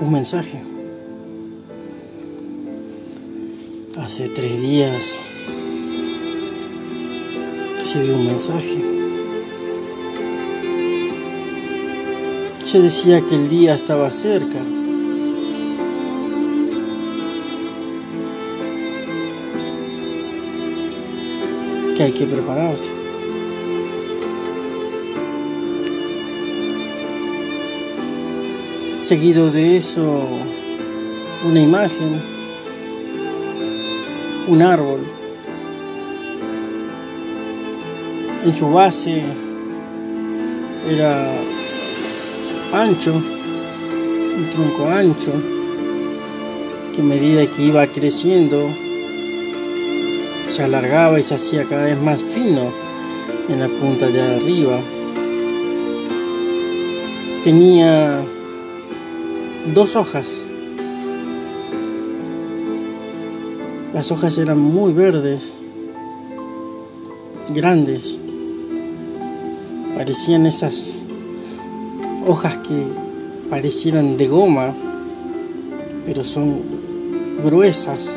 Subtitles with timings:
[0.00, 0.62] un mensaje.
[3.96, 5.20] Hace tres días
[7.78, 8.84] recibí un mensaje.
[12.64, 14.62] Se decía que el día estaba cerca.
[21.96, 23.07] Que hay que prepararse.
[29.08, 30.28] Seguido de eso,
[31.42, 32.20] una imagen,
[34.46, 35.00] un árbol.
[38.44, 39.22] En su base
[40.86, 41.26] era
[42.74, 45.32] ancho, un tronco ancho,
[46.94, 48.68] que a medida que iba creciendo
[50.50, 52.74] se alargaba y se hacía cada vez más fino
[53.48, 54.78] en la punta de arriba.
[57.42, 58.22] Tenía
[59.74, 60.44] dos hojas.
[63.92, 65.54] Las hojas eran muy verdes,
[67.50, 68.20] grandes.
[69.96, 71.02] Parecían esas
[72.26, 72.86] hojas que
[73.50, 74.74] parecieran de goma,
[76.06, 76.62] pero son
[77.42, 78.16] gruesas.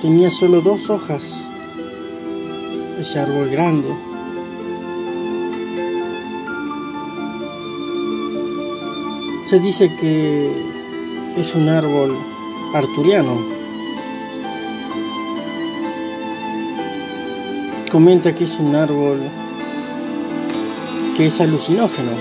[0.00, 1.44] Tenía solo dos hojas,
[3.00, 4.11] ese árbol grande.
[9.52, 10.50] Se dice que
[11.36, 12.16] es un árbol
[12.72, 13.38] arturiano.
[17.90, 19.20] Comenta que es un árbol
[21.18, 22.12] que es alucinógeno.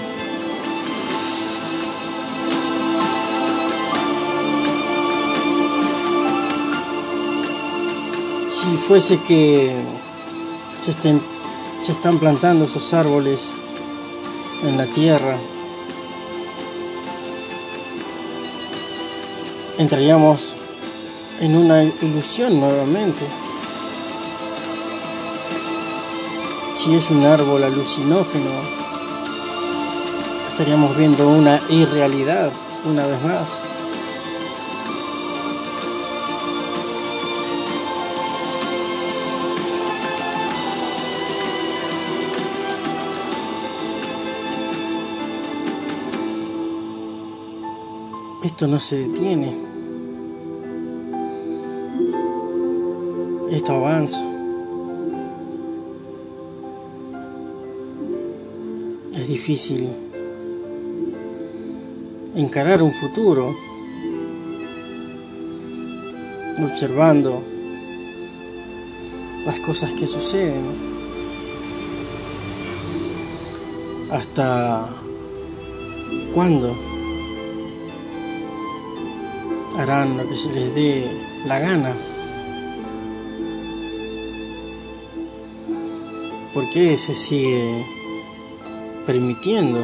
[8.49, 9.73] Si fuese que
[10.81, 11.21] se, estén,
[11.81, 13.51] se están plantando esos árboles
[14.67, 15.37] en la tierra,
[19.81, 20.53] entraríamos
[21.39, 23.25] en una ilusión nuevamente.
[26.75, 28.51] Si es un árbol alucinógeno,
[30.49, 32.51] estaríamos viendo una irrealidad
[32.85, 33.63] una vez más.
[48.43, 49.70] Esto no se detiene.
[53.51, 54.23] Esto avanza.
[59.13, 59.89] Es difícil
[62.33, 63.53] encarar un futuro
[66.63, 67.43] observando
[69.45, 70.63] las cosas que suceden
[74.11, 74.87] hasta
[76.33, 76.73] cuándo
[79.77, 81.11] harán lo que se les dé
[81.45, 81.93] la gana.
[86.53, 87.85] ¿Por qué se sigue
[89.07, 89.79] permitiendo?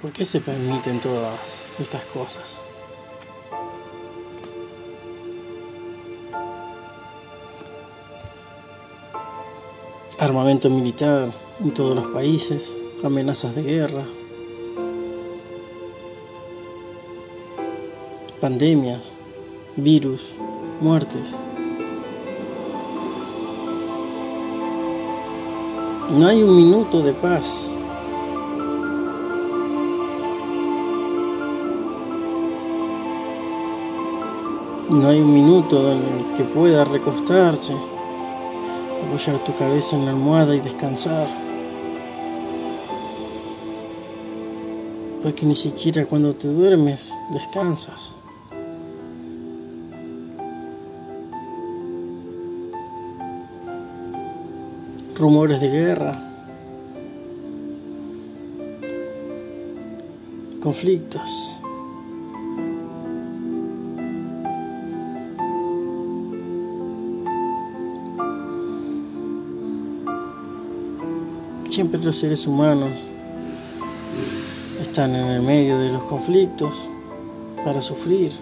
[0.00, 2.60] ¿Por qué se permiten todas estas cosas?
[10.20, 12.72] Armamento militar en todos los países,
[13.02, 14.04] amenazas de guerra,
[18.40, 19.02] pandemias,
[19.74, 20.22] virus,
[20.80, 21.36] muertes.
[26.10, 27.68] No hay un minuto de paz.
[34.88, 37.74] No hay un minuto en el que pueda recostarse,
[39.04, 41.26] apoyar tu cabeza en la almohada y descansar.
[45.22, 48.14] Porque ni siquiera cuando te duermes descansas.
[55.18, 56.14] Rumores de guerra,
[60.60, 61.56] conflictos.
[71.70, 72.90] Siempre los seres humanos
[74.80, 76.74] están en el medio de los conflictos
[77.64, 78.32] para sufrir.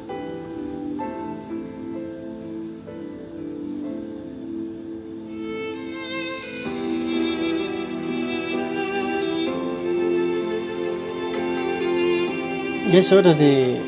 [12.94, 13.80] Es hora de,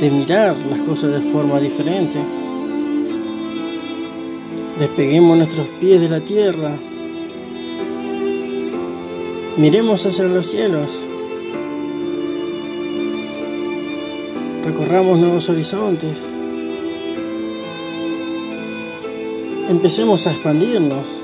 [0.00, 2.18] de mirar las cosas de forma diferente.
[4.78, 6.78] Despeguemos nuestros pies de la tierra
[9.56, 11.00] Miremos hacia los cielos.
[14.64, 16.28] Recorramos nuevos horizontes.
[19.68, 21.20] Empecemos a expandirnos.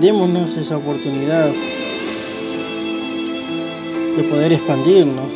[0.00, 1.50] Démonos esa oportunidad
[4.16, 5.34] de poder expandirnos.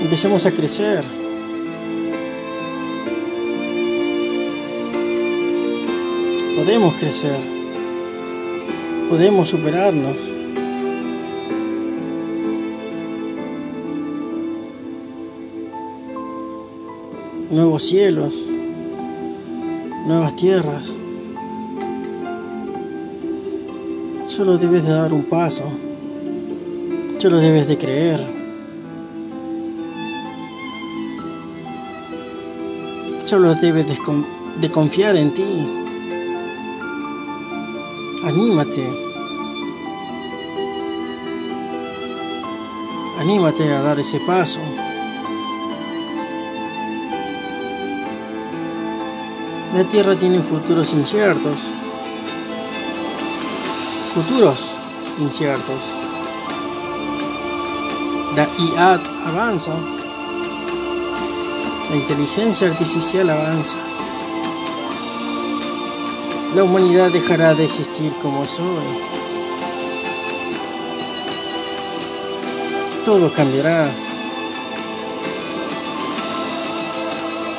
[0.00, 1.04] Empecemos a crecer.
[6.54, 7.40] Podemos crecer.
[9.10, 10.16] Podemos superarnos.
[17.50, 18.53] Nuevos cielos.
[20.04, 20.94] Nuevas tierras.
[24.26, 25.64] Solo debes de dar un paso.
[27.16, 28.20] Solo debes de creer.
[33.24, 33.86] Solo debes
[34.60, 35.42] de, confiar en ti.
[38.26, 38.86] Anímate.
[43.20, 44.60] Anímate a dar ese paso.
[49.74, 51.56] La Tierra tiene futuros inciertos.
[54.14, 54.72] Futuros
[55.18, 55.80] inciertos.
[58.36, 59.72] La IA avanza.
[61.90, 63.74] La inteligencia artificial avanza.
[66.54, 69.00] La humanidad dejará de existir como es hoy.
[73.04, 73.90] Todo cambiará.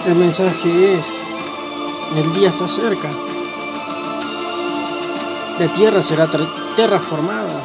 [0.08, 1.22] El mensaje es,
[2.16, 3.10] el día está cerca.
[5.60, 6.28] La tierra será
[6.76, 7.62] terraformada.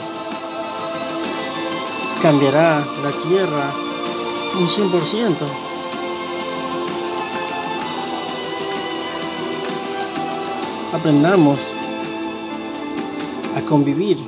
[2.21, 3.73] Cambiará la tierra
[4.59, 5.37] un 100%.
[10.93, 11.61] Aprendamos
[13.57, 14.19] a convivir.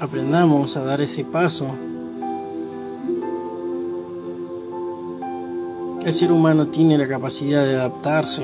[0.00, 1.74] Aprendamos a dar ese paso.
[6.08, 8.42] El ser humano tiene la capacidad de adaptarse.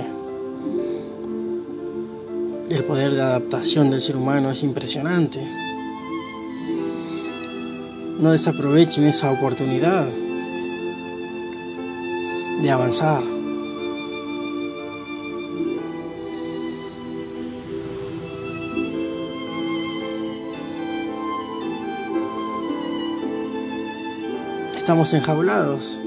[2.68, 5.40] El poder de adaptación del ser humano es impresionante.
[8.21, 10.06] No desaprovechen esa oportunidad
[12.61, 13.23] de avanzar.
[24.76, 25.99] Estamos enjaulados,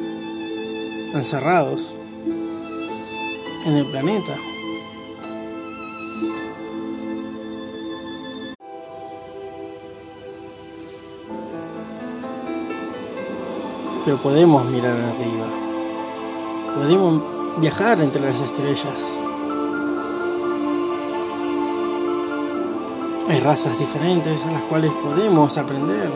[1.14, 1.94] encerrados
[3.66, 4.34] en el planeta.
[14.06, 15.48] Pero podemos mirar arriba.
[16.76, 17.22] Podemos
[17.60, 19.20] viajar entre las estrellas.
[23.30, 26.10] Hay razas diferentes a las cuales podemos aprender.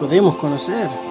[0.00, 1.07] Podemos conocer.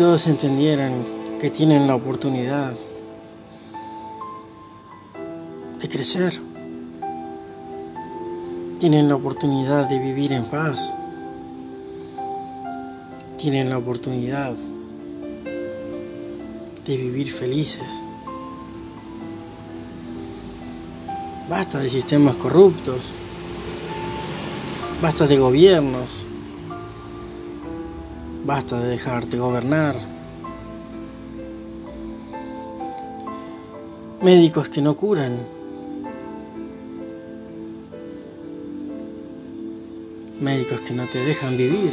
[0.00, 1.04] Todos entendieran
[1.38, 2.72] que tienen la oportunidad
[5.78, 6.40] de crecer
[8.78, 10.94] tienen la oportunidad de vivir en paz.
[13.36, 14.54] Tienen la oportunidad
[16.86, 17.90] de vivir felices.
[21.46, 23.02] Basta de sistemas corruptos.
[25.02, 26.24] Basta de gobiernos.
[28.44, 29.94] Basta de dejarte gobernar.
[34.22, 35.60] Médicos que no curan.
[40.40, 41.92] médicos que no te dejan vivir.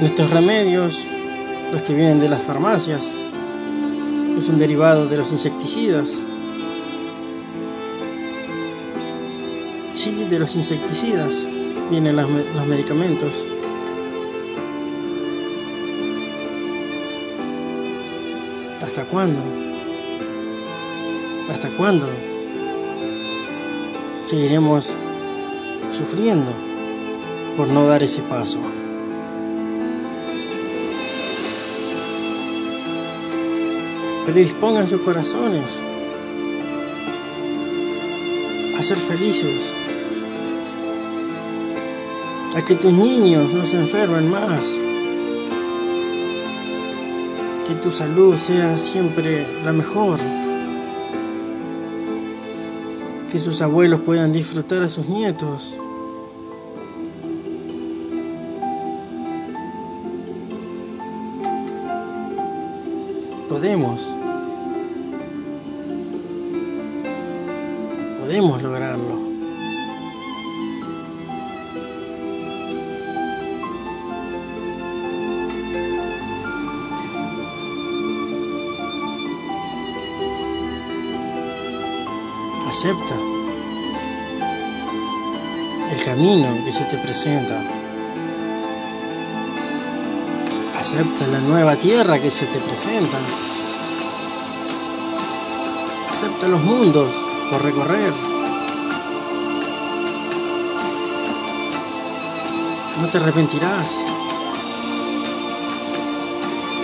[0.00, 1.04] Nuestros remedios,
[1.72, 3.12] los que vienen de las farmacias,
[4.36, 6.22] es un derivado de los insecticidas.
[9.98, 11.44] Sí, de los insecticidas
[11.90, 12.28] vienen los,
[12.68, 13.44] medicamentos.
[18.80, 19.40] ¿Hasta cuándo?
[21.50, 22.06] ¿Hasta cuándo?
[24.24, 24.94] seguiremos
[25.90, 26.52] sufriendo
[27.56, 28.60] por no dar ese paso.
[34.26, 35.80] Predispongan sus corazones
[38.78, 39.72] a ser felices,
[42.54, 44.60] a que tus niños no se enfermen más,
[47.66, 50.18] que tu salud sea siempre la mejor.
[53.30, 55.76] que sus abuelos puedan disfrutar a sus nietos.
[63.48, 64.08] Podemos.
[68.28, 69.18] Podemos lograrlo.
[82.68, 83.14] Acepta
[85.90, 87.62] el camino que se te presenta.
[90.78, 93.16] Acepta la nueva tierra que se te presenta.
[96.10, 98.12] Acepta los mundos por recorrer.
[103.00, 103.94] No te arrepentirás.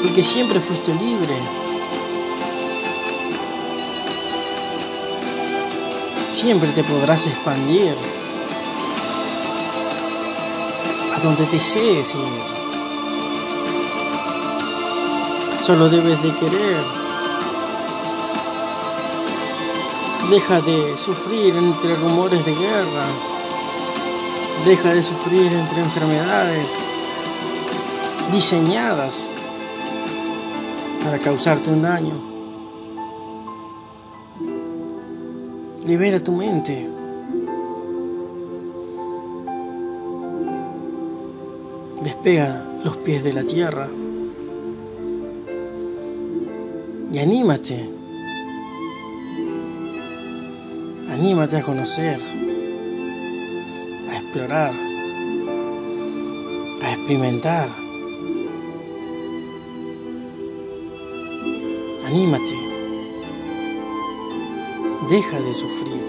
[0.02, 1.37] Porque siempre fuiste libre.
[6.33, 7.97] Siempre te podrás expandir
[11.14, 12.54] a donde desees ir.
[15.62, 17.03] Solo debes de querer.
[20.31, 23.07] Deja de sufrir entre rumores de guerra.
[24.64, 26.71] Deja de sufrir entre enfermedades
[28.33, 29.28] diseñadas
[31.04, 32.14] para causarte un daño.
[35.85, 36.88] Libera tu mente.
[42.02, 43.88] Despega los pies de la tierra.
[47.12, 48.03] Y anímate.
[51.08, 52.18] Anímate a conocer,
[54.11, 54.73] a explorar,
[56.82, 57.68] a experimentar.
[62.06, 62.56] Anímate.
[65.11, 66.04] Deja de sufrir.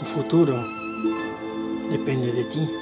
[0.00, 0.54] Un futuro
[1.90, 2.79] depende de ti.